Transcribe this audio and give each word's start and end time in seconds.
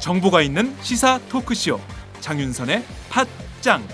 정보가 0.00 0.40
있는 0.40 0.74
시사 0.80 1.18
토크쇼 1.28 1.78
장윤선의 2.20 2.82
팟짱. 3.10 3.86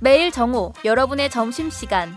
매일 0.00 0.30
정오 0.30 0.72
여러분의 0.84 1.30
점심시간 1.30 2.16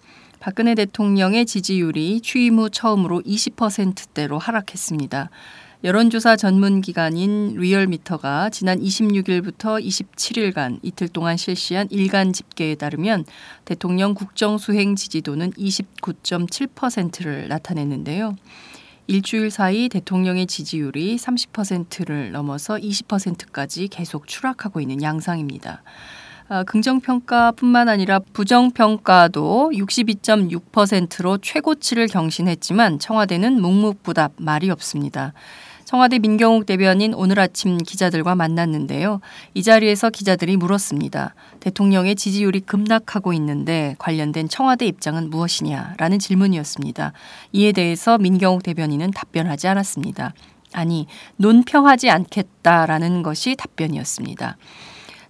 박근혜 0.41 0.73
대통령의 0.73 1.45
지지율이 1.45 2.21
취임 2.21 2.57
후 2.57 2.71
처음으로 2.71 3.21
20%대로 3.21 4.39
하락했습니다. 4.39 5.29
여론조사 5.83 6.35
전문 6.35 6.81
기관인 6.81 7.57
리얼미터가 7.57 8.49
지난 8.49 8.79
26일부터 8.79 9.79
27일간 9.85 10.79
이틀 10.81 11.09
동안 11.09 11.37
실시한 11.37 11.87
일간 11.91 12.33
집계에 12.33 12.73
따르면 12.73 13.25
대통령 13.65 14.15
국정 14.15 14.57
수행 14.57 14.95
지지도는 14.95 15.51
29.7%를 15.51 17.47
나타냈는데요. 17.47 18.35
일주일 19.05 19.51
사이 19.51 19.89
대통령의 19.89 20.47
지지율이 20.47 21.17
30%를 21.17 22.31
넘어서 22.31 22.77
20%까지 22.77 23.89
계속 23.89 24.25
추락하고 24.25 24.81
있는 24.81 25.03
양상입니다. 25.03 25.83
아, 26.53 26.63
긍정평가뿐만 26.63 27.87
아니라 27.87 28.19
부정평가도 28.19 29.71
62.6%로 29.73 31.37
최고치를 31.37 32.07
경신했지만 32.07 32.99
청와대는 32.99 33.61
묵묵부답 33.61 34.33
말이 34.35 34.69
없습니다. 34.69 35.31
청와대 35.85 36.19
민경욱 36.19 36.65
대변인 36.65 37.13
오늘 37.13 37.39
아침 37.39 37.77
기자들과 37.77 38.35
만났는데요. 38.35 39.21
이 39.53 39.63
자리에서 39.63 40.09
기자들이 40.09 40.57
물었습니다. 40.57 41.35
대통령의 41.61 42.17
지지율이 42.17 42.59
급락하고 42.59 43.31
있는데 43.31 43.95
관련된 43.97 44.49
청와대 44.49 44.85
입장은 44.87 45.29
무엇이냐라는 45.29 46.19
질문이었습니다. 46.19 47.13
이에 47.53 47.71
대해서 47.71 48.17
민경욱 48.17 48.63
대변인은 48.63 49.11
답변하지 49.11 49.69
않았습니다. 49.69 50.33
아니, 50.73 51.07
논평하지 51.37 52.09
않겠다라는 52.09 53.23
것이 53.23 53.55
답변이었습니다. 53.55 54.57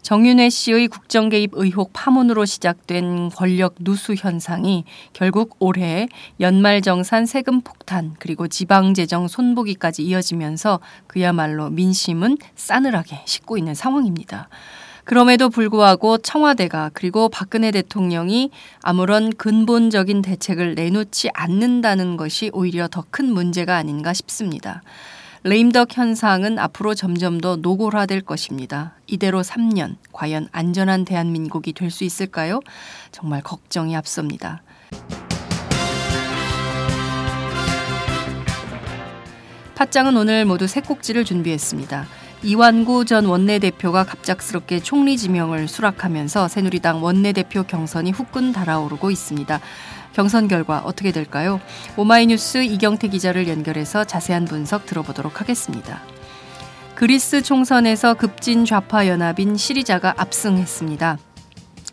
정윤회 0.01 0.49
씨의 0.49 0.87
국정 0.87 1.29
개입 1.29 1.51
의혹 1.53 1.91
파문으로 1.93 2.45
시작된 2.45 3.29
권력 3.29 3.75
누수 3.79 4.15
현상이 4.15 4.83
결국 5.13 5.55
올해 5.59 6.07
연말 6.39 6.81
정산 6.81 7.25
세금 7.25 7.61
폭탄 7.61 8.15
그리고 8.17 8.47
지방 8.47 8.93
재정 8.93 9.27
손보기까지 9.27 10.03
이어지면서 10.03 10.79
그야말로 11.07 11.69
민심은 11.69 12.37
싸늘하게 12.55 13.21
식고 13.25 13.57
있는 13.57 13.75
상황입니다. 13.75 14.49
그럼에도 15.03 15.49
불구하고 15.49 16.19
청와대가 16.19 16.89
그리고 16.93 17.29
박근혜 17.29 17.71
대통령이 17.71 18.51
아무런 18.81 19.31
근본적인 19.33 20.21
대책을 20.21 20.75
내놓지 20.75 21.29
않는다는 21.33 22.17
것이 22.17 22.49
오히려 22.53 22.87
더 22.87 23.03
큰 23.11 23.31
문제가 23.33 23.75
아닌가 23.75 24.13
싶습니다. 24.13 24.81
레임덕 25.43 25.97
현상은 25.97 26.59
앞으로 26.59 26.93
점점 26.93 27.41
더 27.41 27.55
노골화될 27.55 28.21
것입니다. 28.21 28.93
이대로 29.07 29.41
3년 29.41 29.95
과연 30.11 30.47
안전한 30.51 31.03
대한민국이 31.03 31.73
될 31.73 31.89
수 31.89 32.03
있을까요? 32.03 32.59
정말 33.11 33.41
걱정이 33.41 33.95
앞섭니다. 33.95 34.61
팟짱은 39.75 40.15
오늘 40.15 40.45
모두 40.45 40.67
세 40.67 40.79
꼭지를 40.79 41.25
준비했습니다. 41.25 42.05
이완구 42.43 43.05
전 43.05 43.25
원내대표가 43.25 44.03
갑작스럽게 44.03 44.79
총리 44.79 45.17
지명을 45.17 45.67
수락하면서 45.67 46.47
새누리당 46.47 47.03
원내대표 47.03 47.63
경선이 47.63 48.11
후끈 48.11 48.51
달아오르고 48.51 49.11
있습니다. 49.11 49.59
경선 50.13 50.47
결과 50.47 50.79
어떻게 50.79 51.11
될까요? 51.11 51.61
오마이뉴스 51.97 52.63
이경태 52.63 53.07
기자를 53.09 53.47
연결해서 53.47 54.03
자세한 54.03 54.45
분석 54.45 54.85
들어보도록 54.85 55.41
하겠습니다. 55.41 56.01
그리스 56.95 57.41
총선에서 57.41 58.13
급진 58.13 58.65
좌파 58.65 59.07
연합인 59.07 59.57
시리자가 59.57 60.13
압승했습니다. 60.17 61.17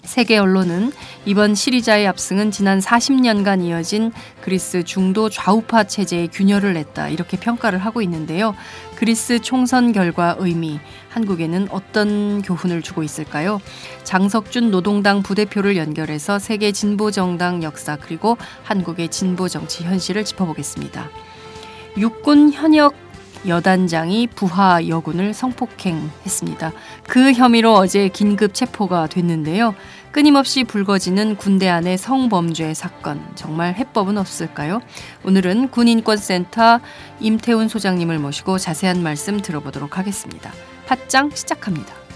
세계 0.03 0.39
언론은 0.39 0.93
이번 1.27 1.55
시리자의 1.55 2.07
압승은 2.07 2.51
지난 2.51 2.79
40년간 2.79 3.63
이어진 3.63 4.11
그리스 4.41 4.83
중도 4.83 5.29
좌우파 5.29 5.85
체제의 5.85 6.29
균열을 6.29 6.73
냈다 6.73 7.11
이렇게 7.11 7.39
평가를 7.39 7.79
하고 7.79 8.01
있는데요. 8.01 8.55
그리스 8.97 9.39
총선 9.39 9.93
결과 9.93 10.35
의미 10.39 10.81
한국에는 11.09 11.69
어떤 11.71 12.43
교훈을 12.43 12.83
주고 12.83 13.03
있을까요? 13.03 13.61
장석준 14.05 14.71
노동당 14.71 15.23
부대표를 15.23 15.77
연결해서 15.77 16.39
세계 16.39 16.73
진보 16.73 17.11
정당 17.11 17.63
역사 17.63 17.97
그리고 17.97 18.37
한국의 18.63 19.09
진보 19.09 19.49
정치 19.49 19.85
현실을 19.85 20.25
짚어보겠습니다. 20.25 21.09
육군 21.97 22.53
현역 22.53 23.08
여단장이 23.47 24.29
부하 24.29 24.87
여군을 24.87 25.35
성폭행했습니다. 25.35 26.73
그 27.07 27.33
혐의로 27.33 27.75
어제 27.75 28.09
긴급 28.09 28.55
체포가 28.55 29.07
됐는데요. 29.07 29.75
끊임없이 30.11 30.65
불거지는 30.65 31.37
군대 31.37 31.69
안의 31.69 31.99
성범죄 31.99 32.75
사건 32.75 33.23
정말 33.35 33.75
해법은 33.75 34.19
없을까요? 34.19 34.81
오늘은 35.25 35.71
군인권센터 35.71 36.81
임태훈 37.21 37.69
소장님을 37.69 38.19
모시고 38.19 38.59
자세한 38.59 39.03
말씀 39.03 39.41
들어보도록 39.41 39.99
하겠습니다. 39.99 40.51
팟짱 40.87 41.31
시작합니다. 41.35 42.08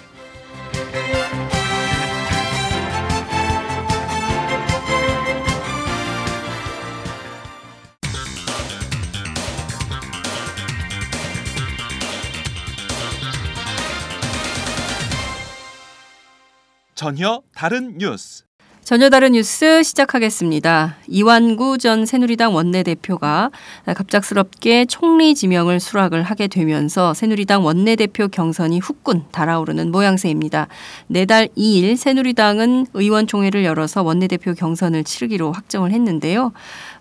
전혀 17.02 17.42
다른 17.52 17.98
뉴스. 17.98 18.44
전혀 18.84 19.10
다른 19.10 19.32
뉴스 19.32 19.82
시작하겠습니다. 19.82 20.96
이완구 21.08 21.78
전 21.78 22.04
새누리당 22.04 22.54
원내대표가 22.54 23.50
갑작스럽게 23.86 24.86
총리 24.86 25.34
지명을 25.36 25.78
수락을 25.80 26.22
하게 26.22 26.46
되면서 26.46 27.14
새누리당 27.14 27.64
원내대표 27.64 28.26
경선이 28.28 28.80
후끈 28.80 29.24
달아오르는 29.30 29.90
모양새입니다. 29.90 30.66
내달 31.06 31.48
2일 31.56 31.96
새누리당은 31.96 32.88
의원총회를 32.92 33.64
열어서 33.64 34.02
원내대표 34.02 34.54
경선을 34.54 35.04
치르기로 35.04 35.52
확정을 35.52 35.92
했는데요. 35.92 36.52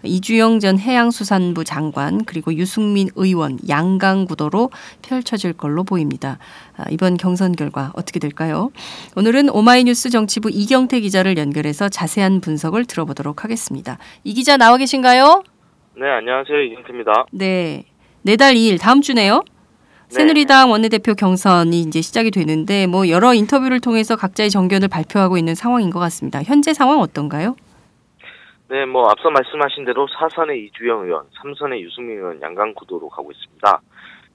이주영 0.04 0.60
전 0.60 0.80
해양수산부 0.80 1.64
장관 1.64 2.26
그리고 2.26 2.56
유승민 2.56 3.10
의원 3.16 3.60
양강 3.68 4.26
구도로 4.26 4.70
펼쳐질 5.02 5.54
걸로 5.54 5.84
보입니다. 5.84 6.38
아, 6.82 6.86
이번 6.90 7.16
경선 7.18 7.52
결과 7.52 7.92
어떻게 7.94 8.20
될까요? 8.20 8.72
오늘은 9.16 9.50
오마이뉴스 9.50 10.10
정치부 10.10 10.50
이경태 10.50 11.00
기자를 11.02 11.38
연결해서 11.38 11.90
자세한 11.90 12.42
분석을 12.42 12.86
들어보도록 12.86 13.44
하겠습니다. 13.44 14.00
이 14.24 14.34
기자 14.34 14.58
나와 14.58 14.78
계신가요? 14.78 15.44
네, 15.96 16.10
안녕하세요. 16.10 16.60
이경태입니다. 16.60 17.26
네. 17.34 17.86
내달 18.24 18.56
2일 18.56 18.80
다음 18.80 19.02
주네요. 19.02 19.44
네. 19.44 20.16
새누리당 20.16 20.72
원내대표 20.72 21.14
경선이 21.14 21.82
이제 21.82 22.02
시작이 22.02 22.32
되는데 22.32 22.88
뭐 22.88 23.08
여러 23.10 23.34
인터뷰를 23.34 23.80
통해서 23.80 24.16
각자의 24.16 24.50
정견을 24.50 24.88
발표하고 24.88 25.38
있는 25.38 25.54
상황인 25.54 25.92
것 25.92 26.00
같습니다. 26.00 26.42
현재 26.42 26.74
상황 26.74 27.00
어떤가요? 27.00 27.56
네, 28.70 28.86
뭐 28.86 29.10
앞서 29.10 29.30
말씀하신 29.30 29.86
대로 29.86 30.08
4선의 30.08 30.66
이주영 30.66 31.04
의원, 31.04 31.26
3선의 31.44 31.82
유승민 31.82 32.18
의원 32.18 32.42
양강 32.42 32.74
구도로 32.74 33.10
가고 33.10 33.32
있습니다. 33.32 33.82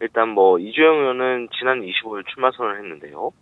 일단 0.00 0.28
뭐 0.28 0.58
이주영 0.58 0.94
의원은 0.98 1.48
지난 1.58 1.80
25일 1.82 2.26
출마 2.26 2.50
선언을 2.50 2.78
했는데요. 2.78 3.32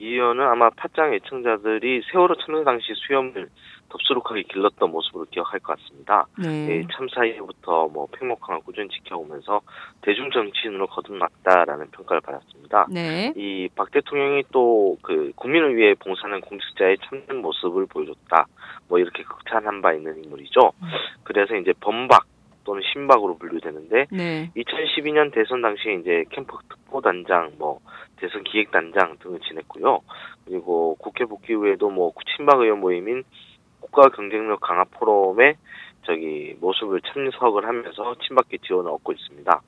이 0.00 0.08
의원은 0.12 0.44
아마 0.44 0.70
팟짱 0.70 1.14
애청자들이 1.14 2.02
세월호 2.10 2.34
참사 2.36 2.64
당시 2.64 2.92
수염을 2.94 3.48
덥수룩하게 3.90 4.42
길렀던 4.42 4.90
모습으로 4.90 5.26
기억할 5.30 5.60
것 5.60 5.78
같습니다. 5.78 6.26
네. 6.36 6.68
예, 6.68 6.82
참사 6.92 7.24
이후부터 7.24 7.86
뭐 7.88 8.08
팽목항을 8.10 8.62
꾸준히 8.64 8.88
지켜오면서 8.88 9.60
대중 10.02 10.30
정치인으로 10.32 10.88
거듭났다라는 10.88 11.90
평가를 11.92 12.20
받았습니다. 12.22 12.86
네. 12.90 13.32
이 13.36 13.68
박 13.76 13.90
대통령이 13.92 14.42
또 14.50 14.96
그 15.02 15.32
국민을 15.36 15.76
위해 15.76 15.94
봉사하는 15.94 16.40
공직자의 16.40 16.98
참된 17.04 17.36
모습을 17.42 17.86
보여줬다. 17.86 18.46
뭐 18.88 18.98
이렇게 18.98 19.22
극찬한 19.22 19.80
바 19.82 19.92
있는 19.92 20.22
인물이죠. 20.24 20.72
그래서 21.22 21.54
이제 21.56 21.72
범박 21.80 22.24
또는 22.64 22.82
신박으로 22.92 23.38
분류되는데 23.38 24.06
네. 24.10 24.50
2012년 24.56 25.32
대선 25.32 25.62
당시에 25.62 25.94
이제 25.94 26.24
캠프 26.30 26.56
특보단장, 26.68 27.52
뭐 27.58 27.80
대선 28.16 28.42
기획단장 28.44 29.18
등을 29.20 29.40
지냈고요. 29.40 30.00
그리고 30.44 30.96
국회 30.98 31.24
복귀 31.24 31.52
후에도 31.52 31.90
뭐 31.90 32.12
친박 32.36 32.60
의원 32.60 32.80
모임인 32.80 33.22
국가 33.80 34.08
경쟁력 34.08 34.60
강화 34.60 34.84
포럼에 34.84 35.56
저기 36.04 36.56
모습을 36.60 37.00
참석을 37.02 37.66
하면서 37.66 38.14
친박계 38.26 38.58
지원을 38.66 38.90
얻고 38.90 39.12
있습니다. 39.12 39.62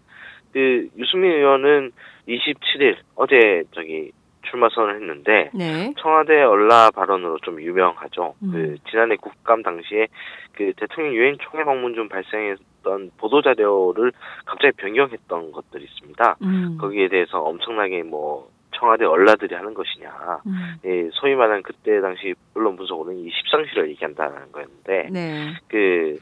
그 0.53 0.89
유승민 0.97 1.33
의원은 1.33 1.93
27일 2.29 2.97
어제 3.15 3.65
저기 3.73 4.13
출마 4.49 4.69
선언을 4.69 4.97
했는데 4.97 5.51
네. 5.55 5.93
청와대 5.99 6.43
얼라 6.43 6.91
발언으로 6.91 7.39
좀 7.43 7.61
유명하죠. 7.61 8.35
음. 8.43 8.51
그 8.53 8.77
지난해 8.91 9.17
국감 9.17 9.63
당시에 9.63 10.09
그 10.53 10.73
대통령 10.77 11.15
유엔 11.15 11.37
총회 11.41 11.65
방문 11.65 11.95
중 11.95 12.09
발생했던 12.09 13.13
보도 13.19 13.43
자료를 13.43 14.13
갑자기 14.45 14.77
변경했던 14.77 15.53
것들이 15.53 15.85
있습니다. 15.85 16.37
음. 16.43 16.79
거기에 16.81 17.09
대해서 17.09 17.41
엄청나게 17.41 18.03
뭐 18.03 18.49
청와대 18.79 19.05
얼라들이 19.05 19.55
하는 19.55 19.75
것이냐. 19.75 20.41
음. 20.47 20.75
예, 20.85 21.09
소위 21.13 21.35
말하는 21.35 21.63
그때 21.63 22.01
당시 22.01 22.35
언론 22.55 22.77
분석으로는 22.77 23.19
이 23.21 23.31
십상시를 23.31 23.91
얘기한다는 23.91 24.53
거였는데 24.53 25.09
네. 25.11 25.55
그 25.69 26.19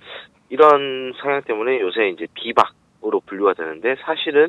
이런 0.48 1.12
성향 1.20 1.42
때문에 1.42 1.80
요새 1.80 2.08
이제 2.08 2.26
비박으로 2.34 3.20
분류가 3.26 3.54
되는데 3.54 3.96
사실은 4.02 4.48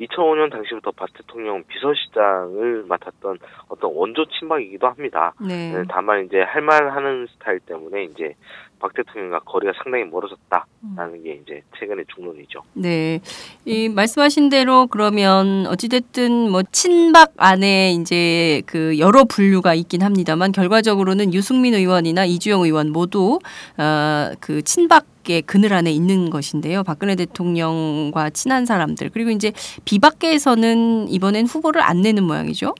2005년 0.00 0.50
당시부터 0.50 0.92
박 0.92 1.12
대통령 1.12 1.62
비서실장을 1.64 2.84
맡았던 2.88 3.38
어떤 3.68 3.90
원조 3.94 4.24
친박이기도 4.26 4.86
합니다. 4.86 5.32
네. 5.40 5.72
네, 5.72 5.82
다만 5.88 6.24
이제 6.24 6.40
할 6.40 6.60
말 6.62 6.90
하는 6.90 7.26
스타일 7.32 7.58
때문에 7.60 8.04
이제 8.04 8.34
박 8.78 8.94
대통령과 8.94 9.40
거리가 9.40 9.72
상당히 9.82 10.04
멀어졌다라는 10.04 11.22
게 11.22 11.40
이제 11.42 11.62
최근의 11.78 12.04
중론이죠. 12.14 12.62
네. 12.74 13.20
이 13.64 13.88
말씀하신 13.88 14.48
대로 14.50 14.86
그러면 14.86 15.66
어찌됐든 15.66 16.50
뭐 16.50 16.62
친박 16.70 17.32
안에 17.36 17.92
이제 17.92 18.62
그 18.66 18.98
여러 18.98 19.24
분류가 19.24 19.74
있긴 19.74 20.02
합니다만 20.02 20.52
결과적으로는 20.52 21.34
유승민 21.34 21.74
의원이나 21.74 22.24
이주영 22.24 22.62
의원 22.62 22.90
모두 22.90 23.38
어 23.78 24.30
그 24.40 24.62
친박 24.62 25.04
의 25.28 25.42
그늘 25.42 25.72
안에 25.74 25.90
있는 25.90 26.30
것인데요. 26.30 26.82
박근혜 26.82 27.14
대통령과 27.14 28.30
친한 28.30 28.64
사람들 28.64 29.10
그리고 29.10 29.30
이제 29.30 29.52
비박계에서는 29.84 31.08
이번엔 31.08 31.46
후보를 31.46 31.82
안 31.82 32.00
내는 32.02 32.24
모양이죠. 32.24 32.74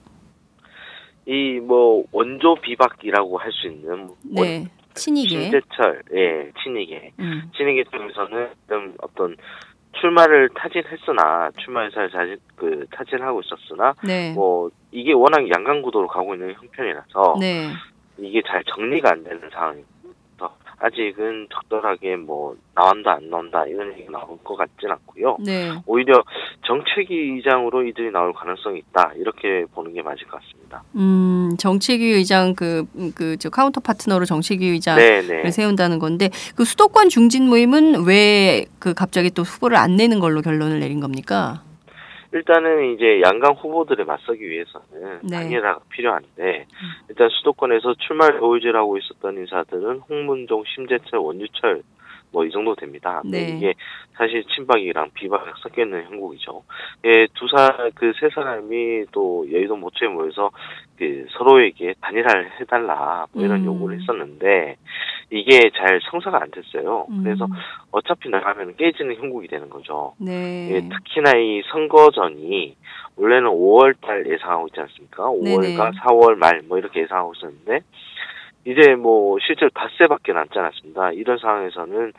이 1.26 1.60
뭐 1.60 2.04
원조 2.12 2.56
비박이라고 2.56 3.38
할 3.38 3.52
수 3.52 3.68
있는 3.68 4.08
네. 4.24 4.66
친이계. 4.94 5.42
신재철, 5.42 6.02
예, 6.14 6.50
친이계. 6.62 7.12
음. 7.20 7.42
친이계 7.56 7.84
쪽에서는 7.84 8.48
좀 8.68 8.94
어떤 9.02 9.36
출마를 10.00 10.48
타진했으나 10.54 11.50
출마 11.58 11.84
의사를 11.84 12.10
자진 12.10 12.36
그 12.56 12.84
타진하고 12.90 13.40
있었으나 13.42 13.94
네. 14.04 14.32
뭐 14.32 14.70
이게 14.90 15.12
워낙 15.12 15.48
양강구도로 15.48 16.08
가고 16.08 16.34
있는 16.34 16.54
형편이라서 16.54 17.36
네. 17.40 17.68
이게 18.18 18.42
잘 18.46 18.62
정리가 18.64 19.10
안 19.12 19.22
되는 19.24 19.40
상황입니다. 19.52 19.88
아직은 20.80 21.48
적절하게 21.52 22.16
뭐 22.16 22.56
나온다 22.74 23.12
안 23.12 23.30
나온다 23.30 23.64
이런 23.66 23.92
얘기 23.92 24.10
나올 24.10 24.38
것 24.42 24.56
같진 24.56 24.90
않고요. 24.90 25.36
네. 25.44 25.70
오히려 25.86 26.22
정책위 26.66 27.36
의장으로 27.36 27.84
이들이 27.84 28.10
나올 28.10 28.32
가능성이 28.32 28.78
있다 28.78 29.12
이렇게 29.16 29.66
보는 29.74 29.92
게 29.92 30.02
맞을 30.02 30.26
것 30.26 30.40
같습니다. 30.40 30.82
음, 30.96 31.50
정책위 31.58 32.04
의장 32.12 32.54
그그저 32.54 33.50
counter 33.50 33.80
partner로 33.80 34.24
정책위 34.24 34.66
의장 34.68 34.96
네네. 34.96 35.44
을 35.44 35.52
세운다는 35.52 35.98
건데 35.98 36.30
그 36.56 36.64
수도권 36.64 37.08
중진 37.10 37.48
모임은 37.48 38.04
왜 38.06 38.66
그 38.80 38.94
갑자기 38.94 39.30
또 39.30 39.42
후보를 39.42 39.76
안 39.76 39.96
내는 39.96 40.18
걸로 40.20 40.40
결론을 40.40 40.80
내린 40.80 41.00
겁니까? 41.00 41.62
일단은 42.32 42.94
이제 42.94 43.20
양강 43.22 43.54
후보들에 43.54 44.04
맞서기 44.04 44.48
위해서는 44.48 45.20
네. 45.22 45.36
단일화가 45.36 45.80
필요한데 45.88 46.66
일단 47.08 47.28
수도권에서 47.28 47.94
출마 47.94 48.28
저울질하고 48.28 48.98
있었던 48.98 49.36
인사들은 49.36 50.00
홍문종, 50.08 50.64
심재철, 50.66 51.18
원유철 51.18 51.82
뭐 52.32 52.44
이 52.44 52.50
정도 52.50 52.74
됩니다. 52.74 53.22
네. 53.24 53.56
이게 53.56 53.74
사실 54.16 54.44
친박이랑 54.44 55.10
비박이 55.14 55.50
섞여 55.62 55.82
있는 55.82 56.04
형국이죠. 56.04 56.62
예, 57.04 57.26
두사그 57.34 58.12
세 58.20 58.28
사람이 58.34 59.06
또 59.12 59.46
여의도 59.50 59.76
모처에 59.76 60.08
모여서 60.08 60.50
그 60.98 61.26
서로에게 61.30 61.94
단일화를 62.00 62.50
해달라 62.60 63.26
뭐 63.32 63.44
이런 63.44 63.60
음. 63.60 63.66
요구를 63.66 64.00
했었는데 64.00 64.76
이게 65.30 65.70
잘 65.76 66.00
성사가 66.10 66.42
안 66.42 66.50
됐어요. 66.50 67.06
그래서 67.22 67.44
음, 67.44 67.50
어차피 67.92 68.28
나가면 68.28 68.76
깨지는 68.76 69.14
형국이 69.16 69.46
되는 69.48 69.70
거죠. 69.70 70.14
네. 70.18 70.70
예, 70.72 70.80
특히나 70.88 71.32
이 71.38 71.62
선거전이 71.70 72.76
원래는 73.16 73.48
5월 73.50 74.00
달 74.00 74.26
예상하고 74.26 74.68
있지 74.68 74.80
않습니까? 74.80 75.30
네네. 75.42 75.76
5월과 75.76 75.94
4월 76.00 76.34
말 76.36 76.60
뭐 76.66 76.78
이렇게 76.78 77.02
예상하고 77.02 77.32
있었는데 77.36 77.80
이제 78.64 78.94
뭐 78.94 79.38
실제로 79.46 79.70
닷새밖에 79.74 80.32
남지 80.32 80.58
않았습니다. 80.58 81.12
이런 81.12 81.38
상황에서는 81.38 82.12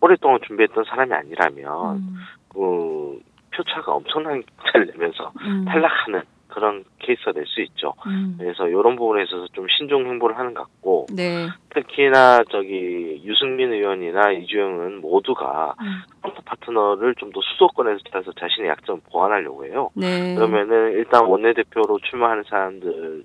오랫동안 0.00 0.40
준비했던 0.46 0.84
사람이 0.84 1.12
아니라면 1.12 1.96
음, 1.96 2.16
그 2.48 3.20
표차가 3.54 3.92
엄청난 3.92 4.42
차를 4.66 4.86
내면서 4.88 5.32
음, 5.40 5.64
탈락하는 5.66 6.22
그런 6.48 6.84
케이스가 7.00 7.32
될 7.32 7.44
수 7.46 7.60
있죠. 7.62 7.94
음, 8.06 8.36
그래서 8.38 8.68
이런 8.68 8.94
부분에 8.96 9.24
있어서 9.24 9.46
좀 9.54 9.66
신중 9.76 10.06
행보를 10.06 10.38
하는 10.38 10.54
것 10.54 10.62
같고 10.64 11.06
네. 11.12 11.48
특히나 11.70 12.44
저기 12.50 13.20
유승민 13.24 13.72
의원이나 13.72 14.30
이주영은 14.32 15.00
모두가 15.00 15.74
음, 15.80 16.02
counter 16.22 16.40
partner를 16.44 17.14
좀 17.16 17.32
더 17.32 17.40
수도권에서 17.40 17.98
찾아서 18.04 18.30
자신의 18.38 18.70
약점을 18.70 19.00
보완하려고 19.10 19.64
해요. 19.66 19.90
네. 19.94 20.34
그러면은 20.36 20.92
일단 20.92 21.24
원내대표로 21.26 21.98
출마하는 22.04 22.44
사람들을 22.48 23.24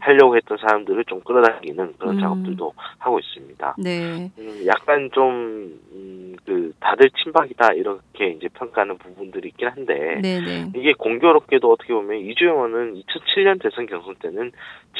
하려고 0.00 0.36
했던 0.36 0.58
사람들을 0.58 1.04
좀 1.06 1.20
끌어당기는 1.20 1.94
그런 1.98 2.16
음. 2.16 2.20
작업들도 2.20 2.72
하고 2.98 3.18
있습니다. 3.18 3.76
네. 3.78 4.30
음, 4.38 4.62
약간 4.66 5.10
좀, 5.12 5.80
음, 5.92 6.36
그, 6.44 6.72
다들 6.78 7.10
친박이다, 7.10 7.72
이렇게 7.74 8.30
이제 8.30 8.48
평가하는 8.54 8.98
부분들이 8.98 9.48
있긴 9.48 9.68
한데, 9.68 10.20
네, 10.22 10.40
네. 10.40 10.72
이게 10.76 10.92
공교롭게도 10.92 11.70
어떻게 11.70 11.92
보면 11.92 12.18
이주영은 12.20 12.94
2007년 12.94 13.60
대선 13.60 13.86
경선 13.86 14.16
때는 14.20 14.52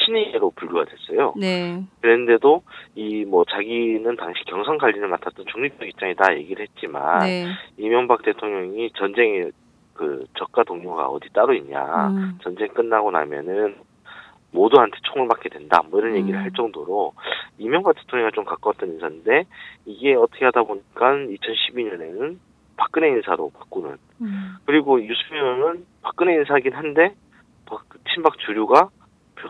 친이계로 0.05 0.51
분류가 0.51 0.85
됐어요. 0.85 1.33
네. 1.37 1.81
그랬는데도 2.01 2.63
이 2.95 3.19
뭐 3.29 3.45
자기는 3.45 4.15
당시 4.17 4.43
경선 4.45 4.77
관리를 4.77 5.07
맡았던 5.07 5.45
중립적 5.51 5.87
입장이다 5.87 6.35
얘기를 6.37 6.65
했지만 6.67 7.19
네. 7.19 7.45
이명박 7.77 8.23
대통령이 8.23 8.91
전쟁에 8.95 9.51
그 9.93 10.25
적과 10.37 10.63
동료가 10.63 11.07
어디 11.07 11.29
따로 11.33 11.53
있냐 11.53 12.07
음, 12.09 12.37
전쟁 12.41 12.69
끝나고 12.69 13.11
나면은 13.11 13.75
모두한테 14.51 14.97
총을 15.03 15.27
맞게 15.27 15.49
된다. 15.49 15.81
뭐 15.89 15.99
이런 15.99 16.15
얘기를 16.15 16.39
음. 16.39 16.43
할 16.43 16.51
정도로 16.51 17.13
이명박 17.57 17.95
대통령과 17.95 18.31
좀 18.33 18.45
가까웠던 18.45 18.93
인사인데 18.93 19.45
이게 19.85 20.15
어떻게 20.15 20.45
하다 20.45 20.63
보니까 20.63 21.11
2012년에는 21.13 22.37
박근혜 22.77 23.09
인사로 23.09 23.51
바꾸는. 23.51 23.97
음, 24.21 24.55
그리고 24.65 25.03
유승민은 25.03 25.85
박근혜 26.01 26.35
인사긴 26.35 26.73
한데 26.73 27.13
박- 27.65 27.85
친박 28.13 28.37
주류가 28.39 28.89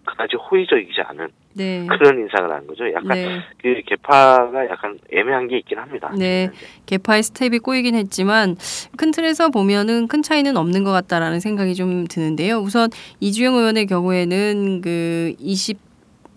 그다지 0.05 0.36
호의적이지 0.36 1.01
않은 1.01 1.27
네. 1.53 1.86
그런 1.88 2.19
인상을 2.19 2.50
하는 2.50 2.67
거죠. 2.67 2.88
약간 2.93 3.10
네. 3.10 3.39
그 3.62 3.81
개파가 3.86 4.65
약간 4.69 4.98
애매한 5.12 5.48
게 5.48 5.58
있긴 5.58 5.77
합니다. 5.79 6.12
네. 6.17 6.50
개파의 6.86 7.24
스텝이 7.24 7.60
꼬이긴 7.60 7.96
했지만 7.96 8.55
큰 8.98 9.12
틀에서 9.12 9.50
보면은 9.50 10.08
큰 10.08 10.22
차이는 10.22 10.55
없는 10.58 10.84
것 10.84 10.91
같다라는 10.91 11.39
생각이 11.39 11.75
좀 11.75 12.05
드는데요. 12.08 12.58
우선 12.58 12.89
이주영 13.19 13.55
의원의 13.55 13.88
경우에는 13.88 14.81
그 14.81 15.34
20, 15.39 15.88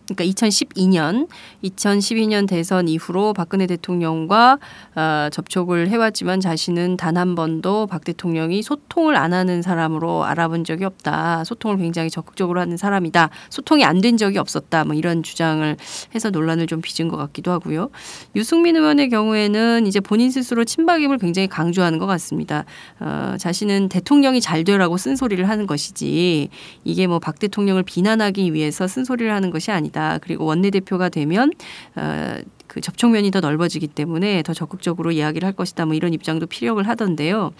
그러니까 0.08 0.24
2012년 0.24 1.28
2012년 1.64 2.48
대선 2.48 2.88
이후로 2.88 3.32
박근혜 3.32 3.66
대통령과 3.66 4.58
어, 4.96 5.28
접촉을 5.30 5.88
해왔지만 5.88 6.40
자신은 6.40 6.96
단 6.96 7.12
한 7.16 7.34
번도 7.34 7.86
박 7.86 8.04
대통령이 8.04 8.62
소통을 8.62 9.16
안 9.16 9.32
하는 9.32 9.60
사람으로 9.62 10.24
알아본 10.24 10.64
적이 10.64 10.86
없다. 10.86 11.44
소통을 11.44 11.76
굉장히 11.76 12.10
적극적으로 12.10 12.58
하는 12.60 12.76
사람이다. 12.76 13.28
소통이 13.50 13.84
안 13.84 14.00
된 14.02 14.16
적이 14.16 14.38
없었다. 14.38 14.84
뭐 14.84 14.94
이런 14.94 15.22
주장을 15.22 15.76
해서 16.14 16.30
논란을 16.30 16.66
좀 16.66 16.80
빚은 16.80 17.08
것 17.08 17.16
같기도 17.18 17.52
하고요. 17.52 17.90
유승민 18.34 18.74
의원의 18.76 19.10
경우에는 19.10 19.86
이제 19.86 20.00
본인 20.00 20.30
스스로 20.32 20.64
친박임을 20.64 21.18
굉장히 21.18 21.46
강조하는 21.46 21.98
것 22.00 22.06
같습니다. 22.06 22.64
어, 22.98 23.36
자신은 23.38 23.88
대통령이 23.90 24.40
잘 24.40 24.64
되라고 24.64 24.96
쓴소리를 24.96 25.48
하는 25.48 25.66
것이지 25.66 26.48
이게 26.84 27.06
뭐 27.06 27.20
박 27.20 27.38
대통령을 27.38 27.84
비난하기 27.84 28.52
위해서 28.54 28.88
쓴소리를 28.88 29.32
하는 29.32 29.50
것이 29.50 29.70
아니다. 29.70 29.91
그리고 30.20 30.44
원내대표가 30.44 31.08
되면 31.08 31.52
어, 31.96 32.36
그 32.66 32.80
접촉면이 32.80 33.30
더 33.30 33.40
넓어지기 33.40 33.88
때문에 33.88 34.42
더 34.42 34.54
적극적으로 34.54 35.12
이야기를 35.12 35.44
할 35.44 35.52
것이다. 35.52 35.84
뭐 35.84 35.94
이런 35.94 36.14
입장도 36.14 36.46
피력을 36.46 36.82
하던데요. 36.88 37.52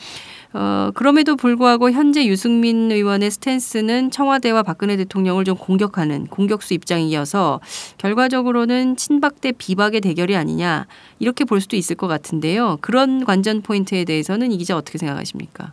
어, 0.54 0.90
그럼에도 0.94 1.36
불구하고 1.36 1.90
현재 1.90 2.26
유승민 2.26 2.90
의원의 2.90 3.30
스탠스는 3.30 4.10
청와대와 4.10 4.62
박근혜 4.62 4.96
대통령을 4.96 5.44
좀 5.44 5.56
공격하는 5.56 6.26
공격수 6.28 6.72
입장이어서 6.74 7.60
결과적으로는 7.98 8.96
친박 8.96 9.40
대 9.42 9.52
비박의 9.52 10.00
대결이 10.00 10.34
아니냐 10.34 10.86
이렇게 11.18 11.44
볼 11.44 11.60
수도 11.60 11.76
있을 11.76 11.96
것 11.96 12.06
같은데요. 12.06 12.78
그런 12.80 13.24
관전 13.24 13.62
포인트에 13.62 14.04
대해서는 14.04 14.50
이 14.50 14.56
기자 14.56 14.76
어떻게 14.76 14.96
생각하십니까? 14.96 15.72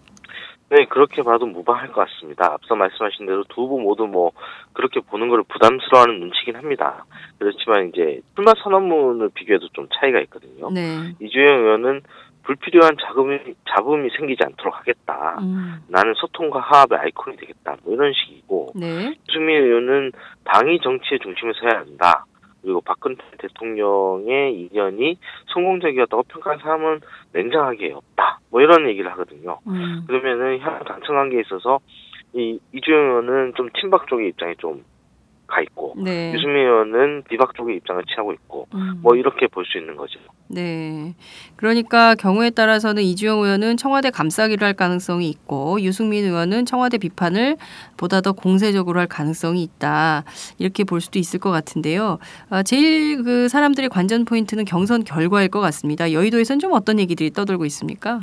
네, 0.70 0.86
그렇게 0.86 1.24
봐도 1.24 1.46
무방할 1.48 1.92
것 1.92 2.08
같습니다. 2.08 2.54
앞서 2.54 2.76
말씀하신 2.76 3.26
대로 3.26 3.44
두 3.46 3.62
후보 3.62 3.80
모두 3.80 4.06
뭐 4.06 4.32
그렇게 4.74 5.00
보는 5.00 5.30
걸 5.30 5.44
부담스러워하는 5.44 6.20
눈치긴 6.20 6.56
합니다. 6.56 7.06
그렇지만 7.40 7.90
이제 7.90 8.22
출마 8.36 8.54
선언문을 8.64 9.30
비교해도 9.34 9.68
좀 9.74 9.88
차이가 9.94 10.20
있거든요. 10.22 10.70
네. 10.72 11.16
이주영 11.20 11.60
의원은 11.60 12.02
불필요한 12.44 12.98
잡음이, 13.02 13.40
잡음이 13.70 14.10
생기지 14.18 14.44
않도록 14.44 14.76
하겠다. 14.76 15.38
음, 15.42 15.82
나는 15.88 16.14
소통과 16.16 16.60
화합의 16.60 16.98
아이콘이 17.00 17.38
되겠다. 17.38 17.76
뭐 17.84 17.94
이런 17.94 18.12
식이고 18.14 18.74
네. 18.76 19.14
유승민 19.28 19.64
의원은 19.64 20.12
당이 20.46 20.80
정치의 20.82 21.20
중심에 21.20 21.52
서야 21.60 21.82
한다. 21.82 22.26
그리고 22.62 22.82
박근혜 22.82 23.16
대통령의 23.38 24.62
이견이 24.62 25.18
성공적이었다고 25.54 26.24
평가한 26.24 26.60
사람은 26.60 27.02
냉정하게 27.34 27.94
없다. 27.94 28.40
뭐 28.50 28.62
이런 28.62 28.88
얘기를 28.88 29.10
하거든요. 29.12 29.60
음, 29.68 30.04
그러면은 30.08 30.60
향 30.60 30.84
당청 30.84 31.16
관계에 31.16 31.42
있어서 31.42 31.80
이 32.34 32.60
이주영 32.74 33.00
의원은 33.00 33.54
좀 33.56 33.70
친박 33.80 34.08
쪽의 34.08 34.30
입장에 34.30 34.56
좀 34.58 34.84
가 35.50 35.62
있고 35.62 35.96
네. 35.98 36.32
유승민 36.34 36.64
의원은 36.64 37.24
비박 37.30 37.54
쪽의 37.56 37.76
입장을 37.78 38.04
취하고 38.06 38.32
있고 38.34 38.68
음. 38.74 39.00
뭐 39.02 39.16
이렇게 39.16 39.48
볼 39.48 39.66
수 39.66 39.78
있는 39.78 39.96
거죠. 39.96 40.20
네. 40.48 41.14
그러니까 41.58 42.16
경우에 42.16 42.50
따라서는 42.50 43.04
이주영 43.04 43.40
의원은 43.40 43.78
청와대 43.78 44.10
감싸기를 44.10 44.66
할 44.66 44.74
가능성이 44.74 45.30
있고 45.30 45.80
유승민 45.82 46.26
의원은 46.26 46.66
청와대 46.66 46.98
비판을 46.98 47.58
보다 47.98 48.22
더 48.22 48.32
공세적으로 48.32 49.00
할 49.00 49.08
가능성이 49.08 49.62
있다. 49.64 50.24
이렇게 50.58 50.84
볼 50.84 51.02
수도 51.02 51.20
있을 51.20 51.40
것 51.40 51.52
같은데요. 51.52 52.18
아, 52.50 52.64
제일 52.64 53.24
그 53.24 53.48
사람들의 53.48 53.90
관전 53.90 54.26
포인트는 54.26 54.66
경선 54.66 55.04
결과일 55.04 55.50
것 55.50 55.60
같습니다. 55.60 56.12
여의도에서는 56.12 56.60
좀 56.60 56.74
어떤 56.74 57.00
얘기들이 57.00 57.32
떠돌고 57.32 57.66
있습니까? 57.66 58.20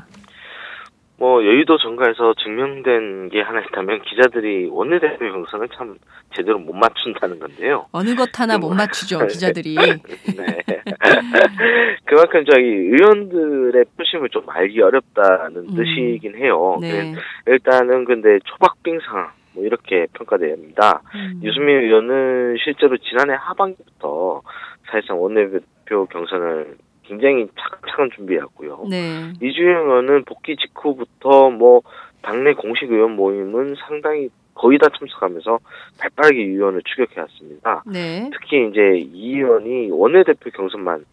뭐 1.18 1.44
여의도 1.44 1.78
정가에서 1.78 2.34
증명된 2.34 3.30
게 3.30 3.40
하나 3.40 3.60
있다면 3.60 4.02
기자들이 4.02 4.68
원내대표 4.70 5.32
경선을 5.32 5.68
참 5.70 5.96
제대로 6.34 6.58
못 6.58 6.74
맞춘다는 6.74 7.38
건데요. 7.38 7.86
어느 7.92 8.14
것 8.14 8.28
하나 8.38 8.58
못 8.58 8.70
맞추죠, 8.74 9.18
기자들이. 9.28 9.76
네. 10.36 10.62
그만큼 12.04 12.44
저기 12.44 12.62
의원들의 12.62 13.84
표심을 13.96 14.28
좀 14.28 14.44
알기 14.48 14.82
어렵다는 14.82 15.56
음. 15.56 15.74
뜻이긴 15.74 16.36
해요. 16.36 16.76
네. 16.80 17.14
일단은 17.46 18.04
근데 18.04 18.38
초박빙 18.44 19.00
상황 19.00 19.30
뭐 19.54 19.64
이렇게 19.64 20.06
평가됩니다. 20.12 21.00
음. 21.14 21.40
유승민 21.42 21.78
의원은 21.78 22.56
실제로 22.62 22.98
지난해 22.98 23.34
하반기부터 23.38 24.42
사실상 24.90 25.20
원내대표 25.20 26.06
경선을 26.06 26.76
굉장히 27.06 27.46
차근차근 27.58 28.10
준비했고요. 28.16 28.86
네. 28.90 29.32
이주영 29.42 29.84
의원은 29.86 30.24
복귀 30.24 30.56
직후부터 30.56 31.50
뭐 31.50 31.82
당내 32.22 32.54
공식 32.54 32.90
의원 32.90 33.12
모임은 33.16 33.74
상당히 33.86 34.28
거의 34.54 34.78
다 34.78 34.88
참석하면서 34.98 35.58
발빠르게 36.00 36.42
이 36.42 36.46
의원을 36.48 36.82
추격해왔습니다. 36.84 37.84
네. 37.86 38.30
특히 38.32 38.68
이제 38.68 38.98
이 39.12 39.36
의원이 39.36 39.90
원내대표 39.90 40.50
경선만 40.50 41.04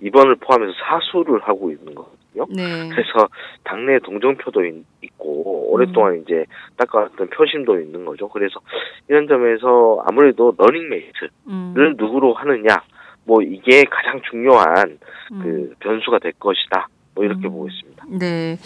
이번을 0.00 0.36
포함해서 0.36 0.72
사수를 0.82 1.40
하고 1.42 1.70
있는 1.70 1.94
거거든요. 1.94 2.46
네. 2.54 2.88
그래서 2.90 3.28
당내 3.64 3.98
동정표도 4.00 4.64
있- 4.64 4.84
있고 5.02 5.70
오랫동안 5.72 6.22
이제 6.22 6.44
닦아왔던 6.76 7.28
표심도 7.30 7.78
있는 7.80 8.04
거죠. 8.04 8.28
그래서 8.28 8.60
이런 9.08 9.26
점에서 9.26 10.02
아무래도 10.06 10.54
러닝메이트를 10.58 11.30
음. 11.48 11.94
누구로 11.98 12.34
하느냐 12.34 12.82
뭐 13.26 13.42
이게 13.42 13.84
가장 13.84 14.20
중요한 14.30 14.98
음. 15.32 15.40
그 15.42 15.74
변수가 15.80 16.20
될 16.20 16.32
것이다. 16.38 16.88
뭐 17.14 17.24
이렇게 17.24 17.46
음. 17.48 17.52
보고 17.52 17.68
있습니다. 17.68 18.04
네. 18.08 18.58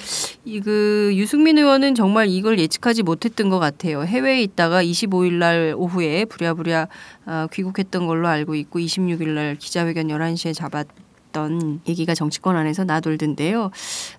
이 0.45 0.61
그 0.61 1.13
유승민 1.15 1.57
의원은 1.59 1.95
정말 1.95 2.29
이걸 2.29 2.59
예측하지 2.59 3.03
못했던 3.03 3.49
것 3.49 3.59
같아요. 3.59 4.03
해외에 4.03 4.43
있다가 4.43 4.83
25일 4.83 5.35
날 5.35 5.75
오후에 5.77 6.25
부랴부랴 6.27 6.89
아, 7.27 7.49
귀국했던 7.53 8.07
걸로 8.07 8.29
알고 8.29 8.55
있고 8.57 8.79
26일 8.79 9.29
날 9.29 9.57
기자회견 9.57 10.09
11시에 10.09 10.55
잡았 10.55 10.87
던 11.33 11.81
얘기가 11.87 12.13
정치권 12.15 12.57
안에서 12.57 12.83
나돌던데요. 12.83 13.71